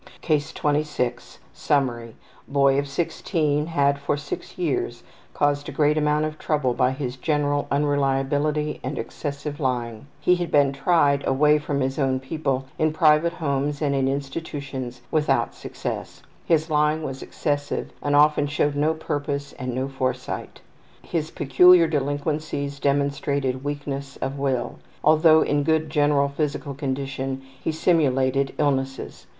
[0.21, 2.15] CASE 26 Summary:
[2.47, 5.03] Boy of 16 had for 6 years
[5.35, 10.07] caused a great amount of trouble by his general unreliability and excessive lying.
[10.19, 15.01] He had been tried away from his own people in private homes and in institutions
[15.11, 16.23] without success.
[16.45, 20.61] His lying was excessive and often showed no purpose and no foresight.
[21.03, 24.79] His peculiar delinquencies demonstrated weakness of will.
[25.03, 29.27] Although in good general physical condition he simulated illnesses.